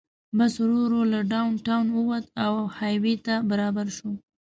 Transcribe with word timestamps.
بس 0.37 0.53
ورو 0.61 0.79
ورو 0.85 1.01
له 1.13 1.19
ډاون 1.31 1.53
ټاون 1.67 1.85
ووت 1.91 2.25
او 2.45 2.53
های 2.77 2.95
وې 3.03 3.15
ته 3.25 3.33
برابر 3.49 3.87
شو. 3.97 4.11